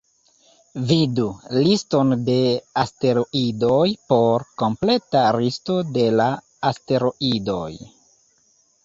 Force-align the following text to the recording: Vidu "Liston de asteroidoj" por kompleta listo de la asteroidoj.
Vidu 0.91 1.25
"Liston 1.65 2.15
de 2.29 2.37
asteroidoj" 2.83 3.83
por 4.13 4.47
kompleta 4.63 5.21
listo 5.41 5.77
de 5.99 6.07
la 6.21 6.27
asteroidoj. 6.71 7.69